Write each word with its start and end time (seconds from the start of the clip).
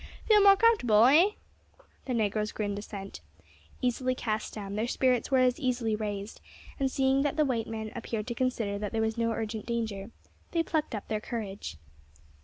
Feel 0.27 0.41
more 0.41 0.55
comfortable 0.55 1.05
eh?" 1.05 1.33
The 2.05 2.15
negroes 2.15 2.51
grinned 2.51 2.79
assent. 2.79 3.21
Easily 3.83 4.15
cast 4.15 4.51
down, 4.51 4.73
their 4.73 4.87
spirits 4.87 5.29
were 5.29 5.37
as 5.37 5.59
easily 5.59 5.95
raised, 5.95 6.41
and 6.79 6.89
seeing 6.89 7.21
that 7.21 7.37
the 7.37 7.45
white 7.45 7.67
men 7.67 7.91
appeared 7.95 8.25
to 8.25 8.33
consider 8.33 8.79
that 8.79 8.93
there 8.93 9.01
was 9.03 9.15
no 9.19 9.31
urgent 9.31 9.67
danger, 9.67 10.09
they 10.53 10.61
soon 10.61 10.65
plucked 10.65 10.95
up 10.95 11.07
their 11.07 11.21
courage. 11.21 11.77